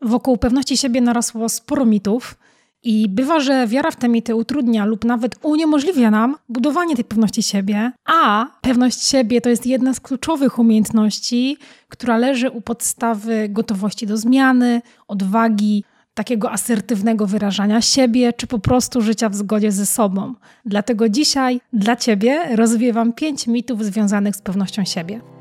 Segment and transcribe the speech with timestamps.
[0.00, 2.38] Wokół pewności siebie narosło sporo mitów.
[2.82, 7.42] I bywa, że wiara w te mity utrudnia lub nawet uniemożliwia nam budowanie tej pewności
[7.42, 11.56] siebie, a pewność siebie to jest jedna z kluczowych umiejętności,
[11.88, 15.84] która leży u podstawy gotowości do zmiany, odwagi,
[16.14, 20.34] takiego asertywnego wyrażania siebie, czy po prostu życia w zgodzie ze sobą.
[20.64, 25.37] Dlatego dzisiaj dla Ciebie rozwiewam pięć mitów związanych z pewnością siebie.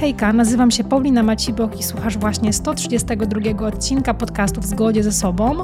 [0.00, 5.54] Hejka, nazywam się Paulina Macibok i słuchasz właśnie 132 odcinka podcastu W zgodzie ze sobą.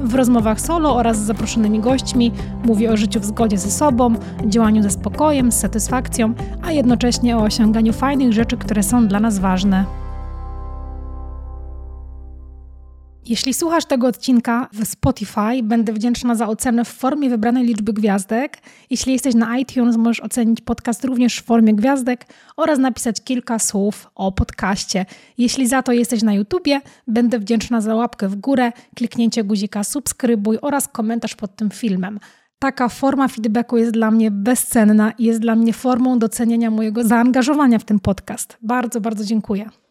[0.00, 2.32] W rozmowach solo oraz z zaproszonymi gośćmi
[2.64, 4.14] mówię o życiu w zgodzie ze sobą,
[4.46, 9.38] działaniu ze spokojem, z satysfakcją, a jednocześnie o osiąganiu fajnych rzeczy, które są dla nas
[9.38, 10.03] ważne.
[13.26, 18.58] Jeśli słuchasz tego odcinka w Spotify, będę wdzięczna za ocenę w formie wybranej liczby gwiazdek.
[18.90, 24.10] Jeśli jesteś na iTunes, możesz ocenić podcast również w formie gwiazdek oraz napisać kilka słów
[24.14, 25.06] o podcaście.
[25.38, 30.58] Jeśli za to jesteś na YouTubie, będę wdzięczna za łapkę w górę, kliknięcie guzika subskrybuj
[30.62, 32.20] oraz komentarz pod tym filmem.
[32.58, 37.78] Taka forma feedbacku jest dla mnie bezcenna i jest dla mnie formą docenienia mojego zaangażowania
[37.78, 38.56] w ten podcast.
[38.62, 39.83] Bardzo, bardzo dziękuję.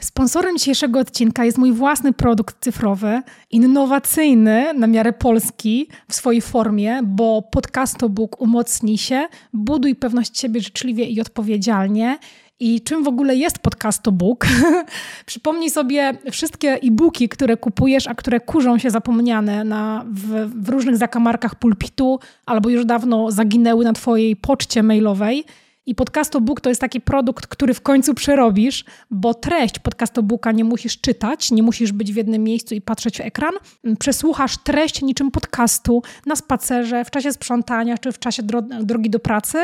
[0.00, 7.00] Sponsorem dzisiejszego odcinka jest mój własny produkt cyfrowy, innowacyjny na miarę Polski w swojej formie,
[7.02, 12.18] bo podcastobook umocni się, buduj pewność siebie życzliwie i odpowiedzialnie.
[12.60, 14.46] I czym w ogóle jest podcastobook?
[15.26, 20.96] Przypomnij sobie wszystkie e-booki, które kupujesz, a które kurzą się zapomniane na, w, w różnych
[20.96, 25.44] zakamarkach pulpitu albo już dawno zaginęły na twojej poczcie mailowej.
[25.88, 31.00] I podcastobook to jest taki produkt, który w końcu przerobisz, bo treść podcastobooka nie musisz
[31.00, 33.54] czytać, nie musisz być w jednym miejscu i patrzeć w ekran.
[33.98, 39.18] Przesłuchasz treść niczym podcastu na spacerze, w czasie sprzątania czy w czasie dro drogi do
[39.18, 39.58] pracy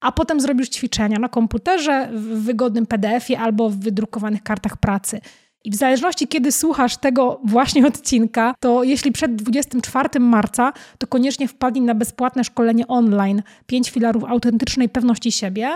[0.00, 5.20] a potem zrobisz ćwiczenia na komputerze, w wygodnym PDF-ie albo w wydrukowanych kartach pracy.
[5.64, 11.48] I w zależności, kiedy słuchasz tego właśnie odcinka, to jeśli przed 24 marca, to koniecznie
[11.48, 13.42] wpadnij na bezpłatne szkolenie online.
[13.66, 15.70] 5 filarów autentycznej pewności siebie.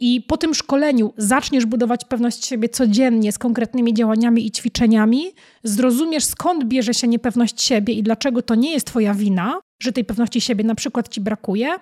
[0.00, 5.24] I po tym szkoleniu zaczniesz budować pewność siebie codziennie z konkretnymi działaniami i ćwiczeniami,
[5.62, 10.04] zrozumiesz skąd bierze się niepewność siebie i dlaczego to nie jest Twoja wina, że tej
[10.04, 11.76] pewności siebie na przykład Ci brakuje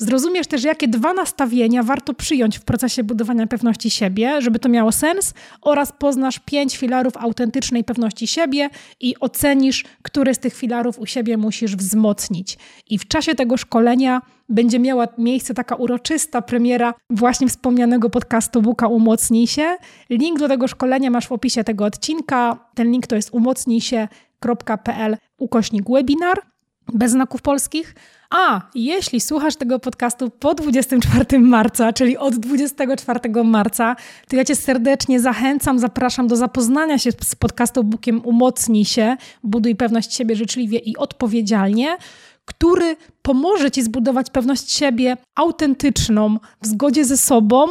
[0.00, 4.92] Zrozumiesz też, jakie dwa nastawienia warto przyjąć w procesie budowania pewności siebie, żeby to miało
[4.92, 11.06] sens, oraz poznasz pięć filarów autentycznej pewności siebie i ocenisz, które z tych filarów u
[11.06, 12.58] siebie musisz wzmocnić.
[12.90, 18.88] I w czasie tego szkolenia będzie miała miejsce taka uroczysta premiera właśnie wspomnianego podcastu Buka
[18.88, 19.76] Umocnij się.
[20.10, 22.58] Link do tego szkolenia masz w opisie tego odcinka.
[22.74, 26.49] Ten link to jest umocnijsie.pl ukośnik webinar
[26.94, 27.94] bez znaków polskich.
[28.30, 33.96] A jeśli słuchasz tego podcastu po 24 marca, czyli od 24 marca,
[34.28, 40.14] to ja Cię serdecznie zachęcam, zapraszam do zapoznania się z podcastobookiem Umocnij się, buduj pewność
[40.14, 41.96] siebie życzliwie i odpowiedzialnie
[42.44, 47.66] który pomoże Ci zbudować pewność siebie autentyczną, w zgodzie ze sobą,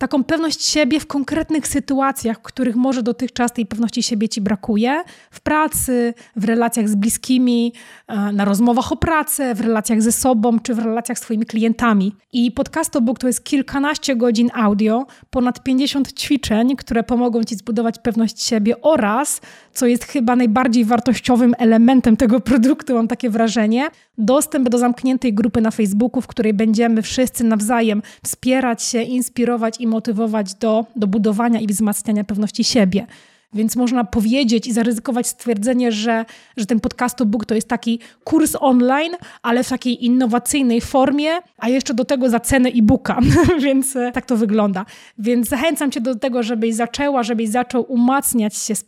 [0.00, 5.02] taką pewność siebie w konkretnych sytuacjach, w których może dotychczas tej pewności siebie ci brakuje,
[5.30, 7.72] w pracy, w relacjach z bliskimi,
[8.06, 12.14] e, na rozmowach o pracę, w relacjach ze sobą czy w relacjach z Twoimi klientami.
[12.32, 18.42] I Podcastobook to jest kilkanaście godzin audio, ponad 50 ćwiczeń, które pomogą Ci zbudować pewność
[18.42, 19.40] siebie oraz,
[19.80, 25.60] co jest chyba najbardziej wartościowym elementem tego produktu, mam takie wrażenie, dostęp do zamkniętej grupy
[25.60, 31.60] na Facebooku, w której będziemy wszyscy nawzajem wspierać się, inspirować i motywować do, do budowania
[31.60, 33.06] i wzmacniania pewności siebie.
[33.52, 36.24] Więc można powiedzieć i zaryzykować stwierdzenie, że,
[36.56, 36.80] że ten
[37.26, 42.28] Book to jest taki kurs online, ale w takiej innowacyjnej formie, a jeszcze do tego
[42.28, 43.18] za cenę e-booka,
[43.64, 44.86] więc e, tak to wygląda.
[45.18, 48.84] Więc zachęcam Cię do tego, żebyś zaczęła, żebyś zaczął umacniać się z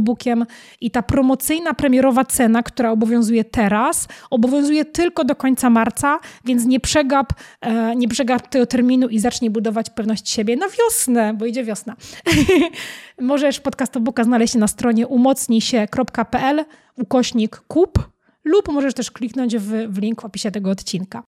[0.00, 0.46] Bookiem
[0.80, 6.80] i ta promocyjna, premierowa cena, która obowiązuje teraz, obowiązuje tylko do końca marca, więc nie
[6.80, 11.64] przegap, e, nie przegap tego terminu i zacznij budować pewność siebie na wiosnę, bo idzie
[11.64, 11.96] wiosna.
[13.20, 13.60] Możesz
[14.06, 16.64] Book'a znaleźć na stronie umocnijsie.pl
[16.96, 17.98] ukośnik kup
[18.44, 21.22] lub możesz też kliknąć w, w link w opisie tego odcinka.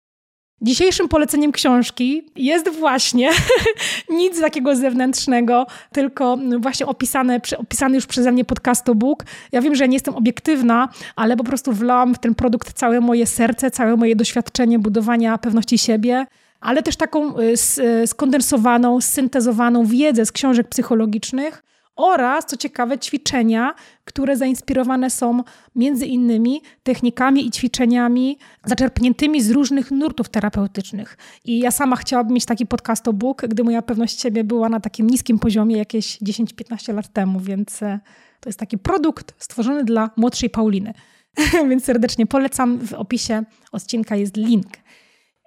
[0.62, 3.30] Dzisiejszym poleceniem książki jest właśnie
[4.10, 9.24] nic takiego zewnętrznego, tylko właśnie opisane, opisany już przeze mnie podcastobook.
[9.52, 13.26] Ja wiem, że nie jestem obiektywna, ale po prostu wlałam w ten produkt całe moje
[13.26, 16.26] serce, całe moje doświadczenie budowania pewności siebie,
[16.60, 17.54] ale też taką y,
[18.02, 21.62] y, skondensowaną, syntezowaną wiedzę z książek psychologicznych,
[21.98, 23.74] oraz, co ciekawe, ćwiczenia,
[24.04, 25.42] które zainspirowane są
[25.76, 31.16] między innymi technikami i ćwiczeniami zaczerpniętymi z różnych nurtów terapeutycznych.
[31.44, 34.80] I ja sama chciałabym mieć taki podcast o Bóg, gdy moja pewność siebie była na
[34.80, 38.00] takim niskim poziomie jakieś 10-15 lat temu, więc e,
[38.40, 40.94] to jest taki produkt stworzony dla młodszej Pauliny.
[41.70, 42.78] więc serdecznie polecam.
[42.78, 44.66] W opisie odcinka jest link.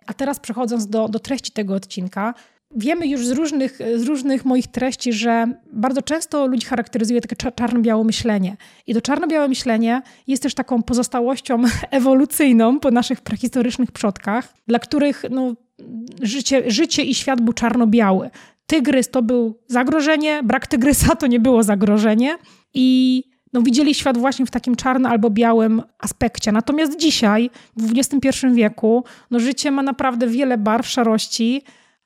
[0.08, 2.34] A teraz przechodząc do, do treści tego odcinka,
[2.76, 8.04] Wiemy już z różnych, z różnych moich treści, że bardzo często ludzi charakteryzuje takie czarno-białe
[8.04, 8.58] myślenie.
[8.88, 15.24] I to czarno-białe myślenie jest też taką pozostałością ewolucyjną po naszych prehistorycznych przodkach, dla których
[15.30, 15.56] no,
[16.22, 18.30] życie, życie i świat był czarno-biały.
[18.66, 22.38] Tygrys to był zagrożenie, brak tygrysa to nie było zagrożenie.
[22.74, 26.52] I no, widzieli świat właśnie w takim czarno albo białym aspekcie.
[26.52, 31.62] Natomiast dzisiaj, w XXI wieku, no, życie ma naprawdę wiele barw, szarości,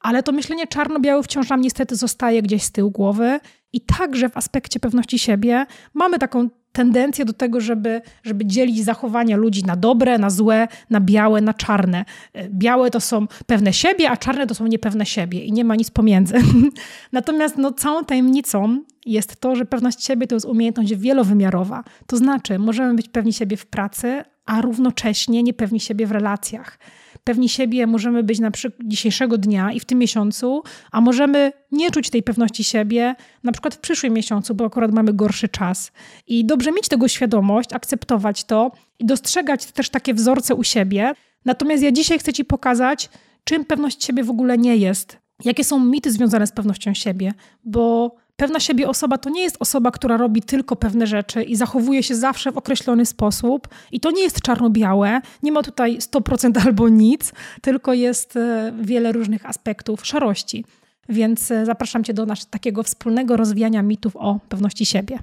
[0.05, 3.39] ale to myślenie czarno-białe wciąż nam niestety zostaje gdzieś z tyłu głowy
[3.73, 9.37] i także w aspekcie pewności siebie mamy taką tendencję do tego, żeby, żeby dzielić zachowania
[9.37, 12.05] ludzi na dobre, na złe, na białe, na czarne.
[12.49, 15.91] Białe to są pewne siebie, a czarne to są niepewne siebie i nie ma nic
[15.91, 16.35] pomiędzy.
[17.11, 21.83] Natomiast no, całą tajemnicą jest to, że pewność siebie to jest umiejętność wielowymiarowa.
[22.07, 26.79] To znaczy, możemy być pewni siebie w pracy, a równocześnie niepewni siebie w relacjach
[27.25, 31.91] pewni siebie możemy być na przykład dzisiejszego dnia i w tym miesiącu, a możemy nie
[31.91, 35.91] czuć tej pewności siebie na przykład w przyszłym miesiącu, bo akurat mamy gorszy czas.
[36.27, 41.13] I dobrze mieć tego świadomość, akceptować to i dostrzegać też takie wzorce u siebie.
[41.45, 43.09] Natomiast ja dzisiaj chcę Ci pokazać,
[43.43, 45.17] czym pewność siebie w ogóle nie jest.
[45.45, 47.33] Jakie są mity związane z pewnością siebie,
[47.63, 52.03] bo Pewna siebie osoba to nie jest osoba, która robi tylko pewne rzeczy i zachowuje
[52.03, 53.67] się zawsze w określony sposób.
[53.91, 59.11] I to nie jest czarno-białe, nie ma tutaj 100% albo nic, tylko jest e, wiele
[59.11, 60.65] różnych aspektów szarości.
[61.09, 65.19] Więc e, zapraszam Cię do naszego takiego wspólnego rozwijania mitów o pewności siebie.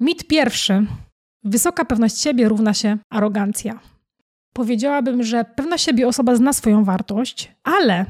[0.00, 0.86] Mit pierwszy.
[1.44, 3.80] Wysoka pewność siebie równa się arogancja.
[4.52, 8.06] Powiedziałabym, że pewna siebie osoba zna swoją wartość, ale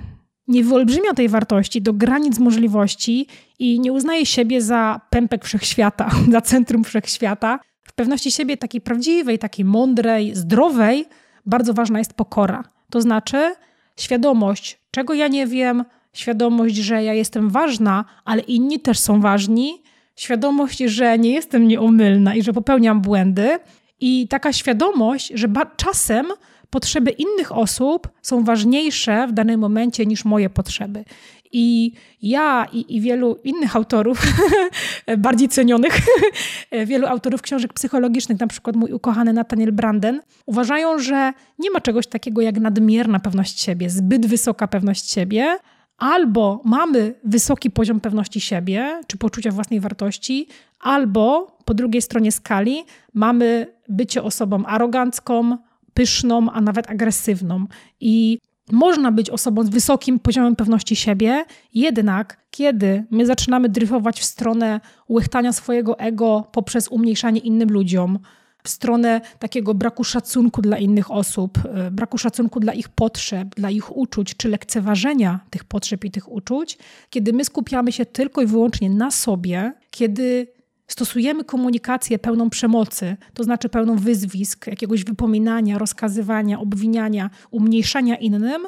[0.48, 3.26] nie wyolbrzymia tej wartości do granic możliwości
[3.58, 7.58] i nie uznaje siebie za pępek wszechświata, za centrum wszechświata.
[7.82, 11.04] W pewności siebie takiej prawdziwej, takiej mądrej, zdrowej,
[11.46, 12.64] bardzo ważna jest pokora.
[12.90, 13.54] To znaczy
[13.96, 19.82] świadomość, czego ja nie wiem, świadomość, że ja jestem ważna, ale inni też są ważni,
[20.16, 23.58] świadomość, że nie jestem nieomylna i że popełniam błędy,
[24.02, 26.26] i taka świadomość, że czasem
[26.72, 31.04] potrzeby innych osób są ważniejsze w danym momencie niż moje potrzeby.
[31.52, 31.92] I
[32.22, 34.22] ja i, i wielu innych autorów,
[35.18, 36.00] bardziej cenionych,
[36.90, 42.06] wielu autorów książek psychologicznych, na przykład mój ukochany Nathaniel Branden, uważają, że nie ma czegoś
[42.06, 45.58] takiego jak nadmierna pewność siebie, zbyt wysoka pewność siebie,
[45.98, 50.48] albo mamy wysoki poziom pewności siebie, czy poczucia własnej wartości,
[50.80, 52.84] albo po drugiej stronie skali
[53.14, 55.58] mamy bycie osobą arogancką,
[55.94, 57.66] pyszną, a nawet agresywną.
[58.00, 58.38] I
[58.72, 61.44] można być osobą z wysokim poziomem pewności siebie,
[61.74, 68.18] jednak kiedy my zaczynamy dryfować w stronę łechtania swojego ego poprzez umniejszanie innym ludziom,
[68.64, 73.70] w stronę takiego braku szacunku dla innych osób, e, braku szacunku dla ich potrzeb, dla
[73.70, 76.78] ich uczuć, czy lekceważenia tych potrzeb i tych uczuć,
[77.10, 80.46] kiedy my skupiamy się tylko i wyłącznie na sobie, kiedy
[80.86, 88.66] stosujemy komunikację pełną przemocy, to znaczy pełną wyzwisk, jakiegoś wypominania, rozkazywania, obwiniania, umniejszania innym,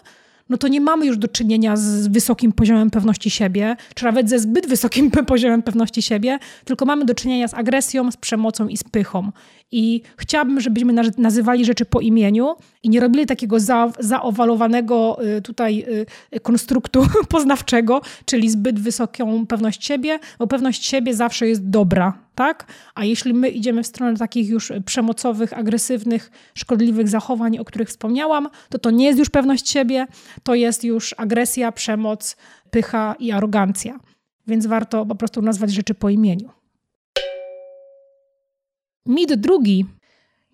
[0.48, 4.38] no to nie mamy już do czynienia z wysokim poziomem pewności siebie, czy nawet ze
[4.38, 8.84] zbyt wysokim poziomem pewności siebie, tylko mamy do czynienia z agresją, z przemocą i z
[8.84, 9.30] pychą.
[9.72, 15.84] I chciałabym, żebyśmy nazywali rzeczy po imieniu i nie robili takiego za, zaowalowanego y, tutaj
[16.34, 22.72] y, konstruktu poznawczego, czyli zbyt wysoką pewność siebie, bo pewność siebie zawsze jest dobra, tak?
[22.94, 28.48] A jeśli my idziemy w stronę takich już przemocowych, agresywnych, szkodliwych zachowań, o których wspomniałam,
[28.68, 30.06] to to nie jest już pewność siebie,
[30.42, 32.36] to jest już agresja, przemoc,
[32.70, 34.00] pycha i arogancja.
[34.46, 36.50] Więc warto po prostu nazwać rzeczy po imieniu.
[39.06, 39.86] Mit drugi.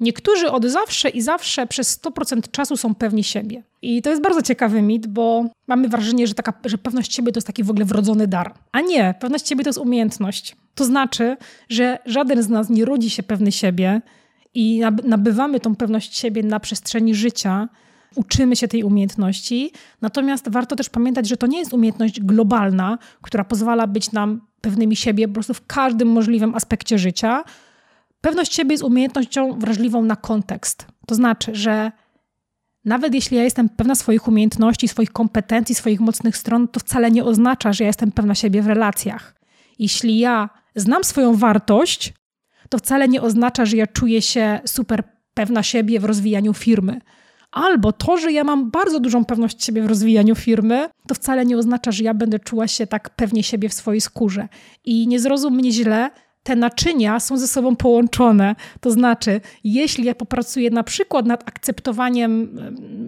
[0.01, 3.63] Niektórzy od zawsze i zawsze przez 100% czasu są pewni siebie.
[3.83, 7.37] I to jest bardzo ciekawy mit, bo mamy wrażenie, że, taka, że pewność siebie to
[7.37, 8.55] jest taki w ogóle wrodzony dar.
[8.73, 10.57] A nie, pewność siebie to jest umiejętność.
[10.75, 11.37] To znaczy,
[11.69, 14.03] że żaden z nas nie rodzi się pewny siebie
[14.55, 17.69] i nabywamy tą pewność siebie na przestrzeni życia,
[18.15, 19.73] uczymy się tej umiejętności.
[20.01, 24.97] Natomiast warto też pamiętać, że to nie jest umiejętność globalna, która pozwala być nam pewnymi
[24.97, 27.45] siebie po prostu w każdym możliwym aspekcie życia,
[28.21, 30.87] Pewność siebie jest umiejętnością wrażliwą na kontekst.
[31.07, 31.93] To znaczy, że
[32.85, 37.25] nawet jeśli ja jestem pewna swoich umiejętności, swoich kompetencji, swoich mocnych stron, to wcale nie
[37.25, 39.35] oznacza, że ja jestem pewna siebie w relacjach.
[39.79, 42.15] Jeśli ja znam swoją wartość,
[42.69, 45.03] to wcale nie oznacza, że ja czuję się super
[45.35, 47.01] pewna siebie w rozwijaniu firmy.
[47.51, 51.59] Albo to, że ja mam bardzo dużą pewność siebie w rozwijaniu firmy, to wcale nie
[51.59, 54.49] oznacza, że ja będę czuła się tak pewnie siebie w swojej skórze.
[54.85, 56.11] I nie zrozum mnie źle,
[56.43, 58.55] te naczynia są ze sobą połączone.
[58.81, 62.59] To znaczy, jeśli ja popracuję na przykład nad akceptowaniem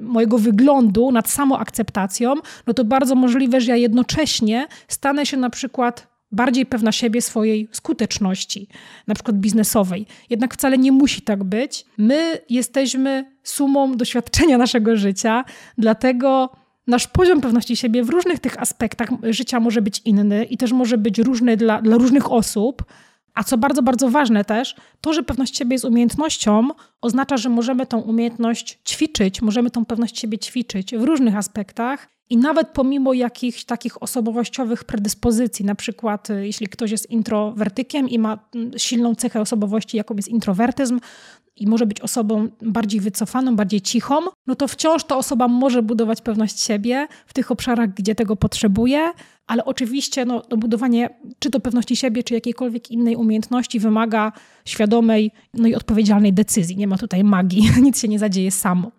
[0.02, 2.34] mojego wyglądu, nad samoakceptacją,
[2.66, 7.68] no to bardzo możliwe, że ja jednocześnie stanę się na przykład bardziej pewna siebie swojej
[7.72, 8.68] skuteczności,
[9.06, 10.06] na przykład biznesowej.
[10.30, 11.84] Jednak wcale nie musi tak być.
[11.98, 15.44] My jesteśmy sumą doświadczenia naszego życia,
[15.78, 16.50] dlatego
[16.86, 20.98] nasz poziom pewności siebie w różnych tych aspektach życia może być inny i też może
[20.98, 22.84] być różny dla, dla różnych osób.
[23.34, 26.68] A co bardzo, bardzo ważne też, to, że pewność siebie jest umiejętnością,
[27.00, 32.36] oznacza, że możemy tą umiejętność ćwiczyć, możemy tą pewność siebie ćwiczyć w różnych aspektach i
[32.36, 38.38] nawet pomimo jakichś takich osobowościowych predyspozycji, na przykład y, jeśli ktoś jest introwertykiem i ma
[38.54, 41.00] mm, silną cechę osobowości, jaką jest introwertyzm,
[41.56, 44.14] i może być osobą bardziej wycofaną, bardziej cichą,
[44.46, 49.10] no to wciąż ta osoba może budować pewność siebie w tych obszarach, gdzie tego potrzebuje,
[49.46, 54.32] ale oczywiście no, no budowanie czy to pewności siebie, czy jakiejkolwiek innej umiejętności wymaga
[54.64, 56.76] świadomej no i odpowiedzialnej decyzji.
[56.76, 58.90] Nie ma tutaj magii, nic się nie zadzieje samo.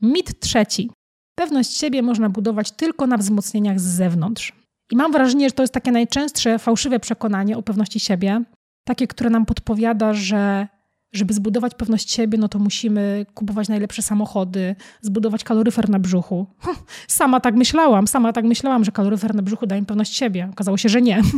[0.00, 0.90] Mit trzeci.
[1.34, 4.52] Pewność siebie można budować tylko na wzmocnieniach z zewnątrz.
[4.90, 8.42] I mam wrażenie, że to jest takie najczęstsze fałszywe przekonanie o pewności siebie,
[8.84, 10.68] takie, które nam podpowiada, że
[11.12, 16.46] żeby zbudować pewność siebie, no to musimy kupować najlepsze samochody, zbudować kaloryfer na brzuchu.
[17.08, 20.48] Sama tak myślałam, sama tak myślałam, że kaloryfer na brzuchu daje mi pewność siebie.
[20.52, 21.22] Okazało się, że nie.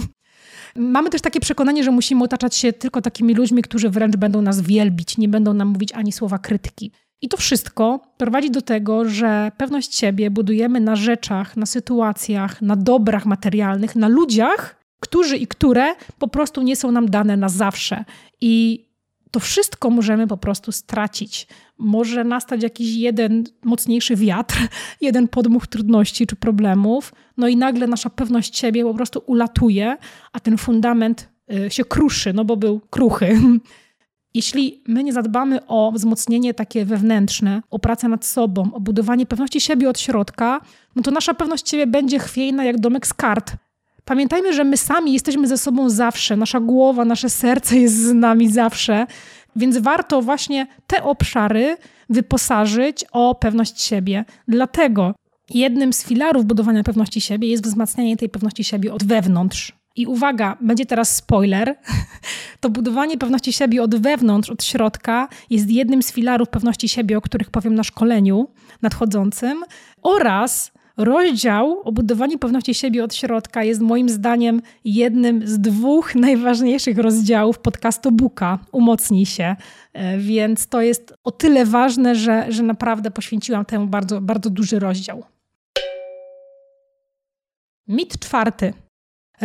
[0.77, 4.61] Mamy też takie przekonanie, że musimy otaczać się tylko takimi ludźmi, którzy wręcz będą nas
[4.61, 6.93] wielbić, nie będą nam mówić ani słowa krytyki.
[7.23, 12.76] I to wszystko prowadzi do tego, że pewność siebie budujemy na rzeczach, na sytuacjach, na
[12.76, 18.04] dobrach materialnych, na ludziach, którzy i które po prostu nie są nam dane na zawsze.
[18.40, 18.85] I
[19.30, 21.47] to wszystko możemy po prostu stracić.
[21.78, 24.56] Może nastać jakiś jeden mocniejszy wiatr,
[25.00, 29.97] jeden podmuch trudności czy problemów, no i nagle nasza pewność siebie po prostu ulatuje,
[30.33, 33.38] a ten fundament y, się kruszy, no bo był kruchy.
[34.35, 39.61] Jeśli my nie zadbamy o wzmocnienie takie wewnętrzne, o pracę nad sobą, o budowanie pewności
[39.61, 40.61] siebie od środka,
[40.97, 43.57] no to nasza pewność siebie będzie chwiejna jak domek z kart.
[44.05, 48.49] Pamiętajmy, że my sami jesteśmy ze sobą zawsze, nasza głowa, nasze serce jest z nami
[48.49, 49.07] zawsze,
[49.57, 51.76] więc warto właśnie te obszary
[52.11, 54.25] wyposażyć o pewność siebie.
[54.49, 55.14] Dlatego
[55.50, 59.84] jednym z filarów budowania pewności siebie jest wzmacnianie tej pewności siebie od wewnątrz.
[59.97, 61.75] I uwaga, będzie teraz spoiler.
[62.61, 67.21] To budowanie pewności siebie od wewnątrz, od środka jest jednym z filarów pewności siebie, o
[67.21, 68.49] których powiem na szkoleniu
[68.83, 69.65] nadchodzącym,
[70.03, 76.99] oraz rozdział o budowaniu pewności siebie od środka jest moim zdaniem jednym z dwóch najważniejszych
[76.99, 78.59] rozdziałów podcastu Buka.
[78.73, 79.57] Umocnij się.
[79.93, 84.79] E, więc to jest o tyle ważne, że, że naprawdę poświęciłam temu bardzo, bardzo duży
[84.79, 85.25] rozdział.
[87.89, 88.84] Mit czwarty.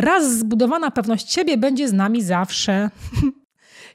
[0.00, 2.90] Raz zbudowana pewność siebie będzie z nami zawsze.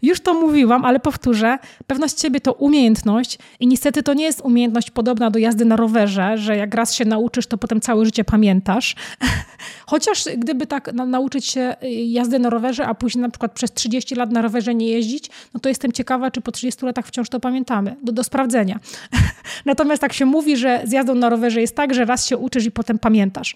[0.01, 1.57] Już to mówiłam, ale powtórzę.
[1.87, 6.37] Pewność siebie to umiejętność i niestety to nie jest umiejętność podobna do jazdy na rowerze,
[6.37, 8.95] że jak raz się nauczysz, to potem całe życie pamiętasz.
[9.91, 13.73] Chociaż gdyby tak na, nauczyć się y, jazdy na rowerze, a później na przykład przez
[13.73, 17.29] 30 lat na rowerze nie jeździć, no to jestem ciekawa, czy po 30 latach wciąż
[17.29, 17.95] to pamiętamy.
[18.03, 18.79] Do, do sprawdzenia.
[19.65, 22.65] Natomiast tak się mówi, że z jazdą na rowerze jest tak, że raz się uczysz
[22.65, 23.55] i potem pamiętasz.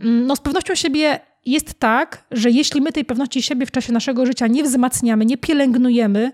[0.00, 3.92] Mm, no z pewnością siebie jest tak, że jeśli my tej pewności siebie w czasie
[3.92, 6.32] naszego życia nie wzmacniamy, nie pielęgnujemy,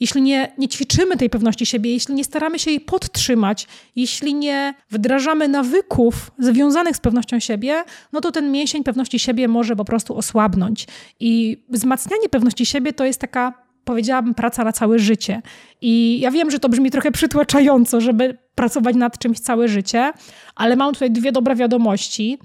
[0.00, 4.74] jeśli nie, nie ćwiczymy tej pewności siebie, jeśli nie staramy się jej podtrzymać, jeśli nie
[4.90, 10.16] wdrażamy nawyków związanych z pewnością siebie, no to ten mięsień pewności siebie może po prostu
[10.16, 10.86] osłabnąć.
[11.20, 13.52] I wzmacnianie pewności siebie to jest taka,
[13.84, 15.42] powiedziałabym, praca na całe życie.
[15.80, 20.12] I ja wiem, że to brzmi trochę przytłaczająco, żeby pracować nad czymś całe życie,
[20.54, 22.38] ale mam tutaj dwie dobre wiadomości.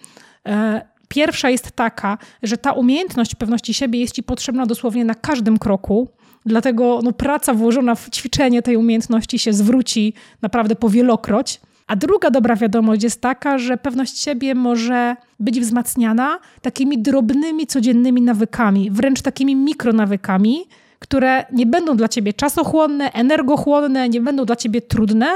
[1.14, 6.10] Pierwsza jest taka, że ta umiejętność pewności siebie jest ci potrzebna dosłownie na każdym kroku.
[6.46, 11.62] Dlatego no, praca włożona w ćwiczenie tej umiejętności się zwróci naprawdę powielokroć.
[11.88, 18.22] A druga dobra wiadomość jest taka, że pewność siebie może być wzmacniana takimi drobnymi, codziennymi
[18.22, 20.66] nawykami, wręcz takimi mikronawykami,
[21.00, 25.28] które nie będą dla ciebie czasochłonne, energochłonne, nie będą dla ciebie trudne,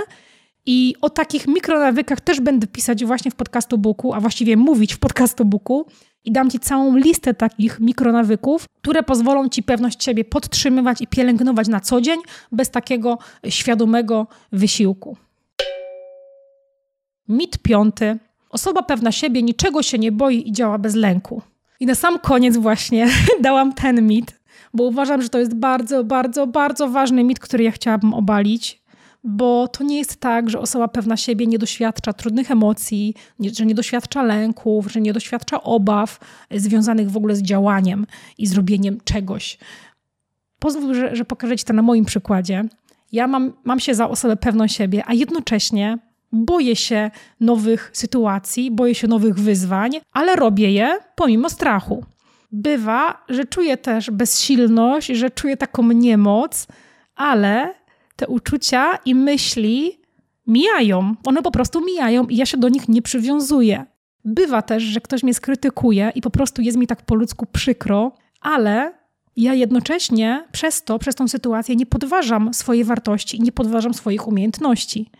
[0.67, 4.99] i o takich mikronawykach też będę pisać właśnie w podcastu Booku, a właściwie mówić w
[4.99, 5.85] podcastu Booku.
[6.25, 11.67] I dam Ci całą listę takich mikronawyków, które pozwolą Ci pewność siebie podtrzymywać i pielęgnować
[11.67, 12.19] na co dzień
[12.51, 13.17] bez takiego
[13.49, 15.17] świadomego wysiłku.
[17.27, 18.17] Mit piąty.
[18.49, 21.41] Osoba pewna siebie niczego się nie boi i działa bez lęku.
[21.79, 23.07] I na sam koniec właśnie
[23.41, 24.39] dałam ten mit,
[24.73, 28.76] bo uważam, że to jest bardzo, bardzo, bardzo ważny mit, który ja chciałabym obalić,
[29.23, 33.13] bo to nie jest tak, że osoba pewna siebie nie doświadcza trudnych emocji,
[33.57, 36.19] że nie doświadcza lęków, że nie doświadcza obaw
[36.51, 38.05] związanych w ogóle z działaniem
[38.37, 39.57] i zrobieniem czegoś.
[40.59, 42.63] Pozwól, że, że pokażę Ci to na moim przykładzie.
[43.11, 45.97] Ja mam, mam się za osobę pewną siebie, a jednocześnie
[46.31, 52.05] boję się nowych sytuacji, boję się nowych wyzwań, ale robię je pomimo strachu.
[52.51, 56.67] Bywa, że czuję też bezsilność, że czuję taką niemoc,
[57.15, 57.73] ale
[58.17, 59.99] te uczucia i myśli
[60.47, 61.15] mijają.
[61.25, 63.85] One po prostu mijają i ja się do nich nie przywiązuję.
[64.25, 68.11] Bywa też, że ktoś mnie skrytykuje i po prostu jest mi tak po ludzku przykro,
[68.41, 68.93] ale
[69.35, 74.27] ja jednocześnie przez to, przez tą sytuację nie podważam swojej wartości i nie podważam swoich
[74.27, 75.11] umiejętności.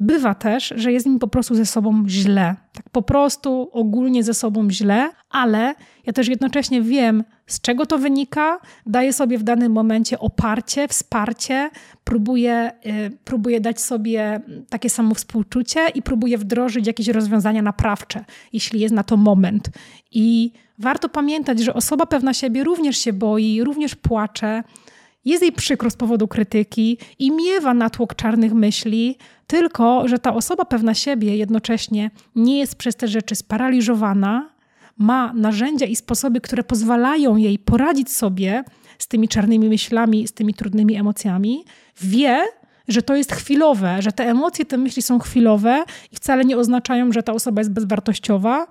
[0.00, 2.56] Bywa też, że jest mi po prostu ze sobą źle.
[2.72, 5.74] Tak po prostu ogólnie ze sobą źle, ale
[6.06, 11.70] ja też jednocześnie wiem, z czego to wynika, daję sobie w danym momencie oparcie, wsparcie,
[12.04, 18.80] próbuję, yy, próbuję dać sobie takie samo współczucie i próbuję wdrożyć jakieś rozwiązania naprawcze, jeśli
[18.80, 19.70] jest na to moment.
[20.12, 24.62] I warto pamiętać, że osoba pewna siebie również się boi, również płacze,
[25.24, 30.64] jest jej przykro z powodu krytyki i miewa natłok czarnych myśli, tylko że ta osoba
[30.64, 34.50] pewna siebie jednocześnie nie jest przez te rzeczy sparaliżowana,
[34.98, 38.64] ma narzędzia i sposoby, które pozwalają jej poradzić sobie
[38.98, 41.64] z tymi czarnymi myślami, z tymi trudnymi emocjami,
[42.00, 42.44] wie,
[42.88, 47.12] że to jest chwilowe, że te emocje, te myśli są chwilowe i wcale nie oznaczają,
[47.12, 48.66] że ta osoba jest bezwartościowa.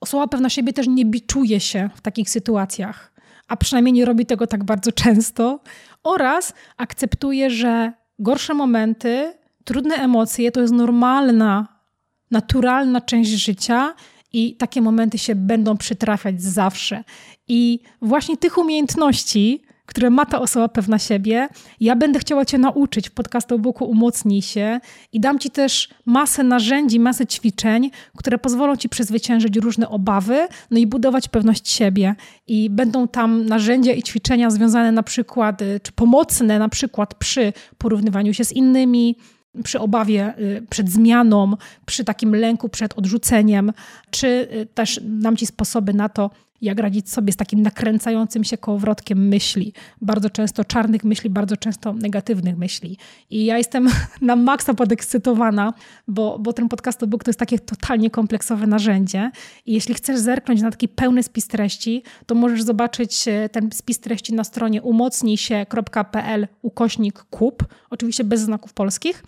[0.00, 3.13] Osoba pewna siebie też nie biczuje się w takich sytuacjach,
[3.48, 5.60] a przynajmniej nie robi tego tak bardzo często,
[6.02, 9.32] oraz akceptuje, że gorsze momenty,
[9.64, 11.68] trudne emocje to jest normalna,
[12.30, 13.94] naturalna część życia
[14.32, 17.04] i takie momenty się będą przytrafiać zawsze.
[17.48, 21.48] I właśnie tych umiejętności, które ma ta osoba pewna siebie,
[21.80, 24.80] ja będę chciała Cię nauczyć w podcastu Boku Umocnij się
[25.12, 30.78] i dam Ci też masę narzędzi, masę ćwiczeń, które pozwolą Ci przezwyciężyć różne obawy, no
[30.78, 32.14] i budować pewność siebie.
[32.46, 37.52] I będą tam narzędzia i ćwiczenia związane na przykład, y, czy pomocne na przykład przy
[37.78, 39.16] porównywaniu się z innymi,
[39.64, 41.56] przy obawie y, przed zmianą,
[41.86, 43.72] przy takim lęku przed odrzuceniem,
[44.10, 46.30] czy y, też dam Ci sposoby na to,
[46.64, 49.72] jak radzić sobie z takim nakręcającym się kołowrotkiem myśli.
[50.00, 52.98] Bardzo często czarnych myśli, bardzo często negatywnych myśli.
[53.30, 53.88] I ja jestem
[54.20, 55.72] na maksa podekscytowana,
[56.08, 59.30] bo, bo ten podcast book to jest takie totalnie kompleksowe narzędzie.
[59.66, 64.00] I jeśli chcesz zerknąć na taki pełny spis treści, to możesz zobaczyć e, ten spis
[64.00, 69.22] treści na stronie umocnijsie.pl ukośnik kup, oczywiście bez znaków polskich.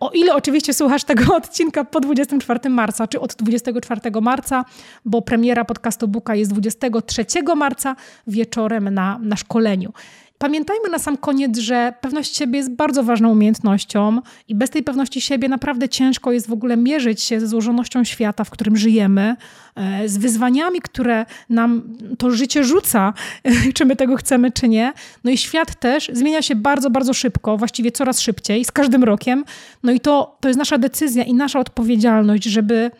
[0.00, 4.64] O ile oczywiście słuchasz tego odcinka po 24 marca, czy od 24 marca,
[5.04, 7.24] bo premiera podcastu Buka jest 23
[7.56, 9.92] marca wieczorem na, na szkoleniu.
[10.38, 15.20] Pamiętajmy na sam koniec, że pewność siebie jest bardzo ważną umiejętnością i bez tej pewności
[15.20, 19.36] siebie naprawdę ciężko jest w ogóle mierzyć się ze złożonością świata, w którym żyjemy,
[19.74, 21.82] e, z wyzwaniami, które nam
[22.18, 23.12] to życie rzuca,
[23.74, 24.92] czy my tego chcemy, czy nie.
[25.24, 29.44] No i świat też zmienia się bardzo, bardzo szybko, właściwie coraz szybciej, z każdym rokiem.
[29.82, 32.90] No i to, to jest nasza decyzja i nasza odpowiedzialność, żeby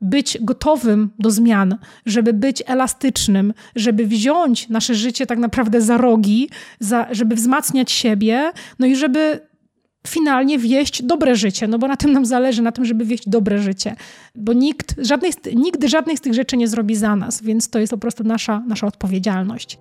[0.00, 6.48] być gotowym do zmian, żeby być elastycznym, żeby wziąć nasze życie tak naprawdę za rogi,
[6.80, 9.40] za, żeby wzmacniać siebie, no i żeby
[10.06, 13.58] finalnie wieść dobre życie, no bo na tym nam zależy, na tym, żeby wieść dobre
[13.58, 13.96] życie,
[14.34, 17.90] bo nikt, żadnej, nigdy żadnej z tych rzeczy nie zrobi za nas, więc to jest
[17.90, 19.78] po prostu nasza, nasza odpowiedzialność.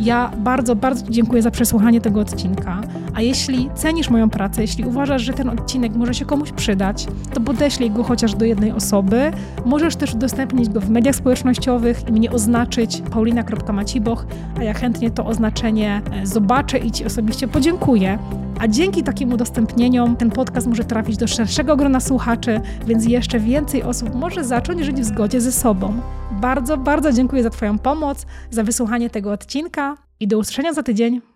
[0.00, 2.80] Ja bardzo, bardzo dziękuję za przesłuchanie tego odcinka.
[3.14, 7.40] A jeśli cenisz moją pracę, jeśli uważasz, że ten odcinek może się komuś przydać, to
[7.40, 9.32] podeślij go chociaż do jednej osoby.
[9.64, 14.26] Możesz też udostępnić go w mediach społecznościowych i mnie oznaczyć paulina.maciboch,
[14.58, 18.18] a ja chętnie to oznaczenie e, zobaczę i Ci osobiście podziękuję.
[18.60, 23.82] A dzięki takim udostępnieniom ten podcast może trafić do szerszego grona słuchaczy, więc jeszcze więcej
[23.82, 26.00] osób może zacząć żyć w zgodzie ze sobą.
[26.40, 31.33] Bardzo, bardzo dziękuję za Twoją pomoc, za wysłuchanie tego odcinka i do usłyszenia za tydzień.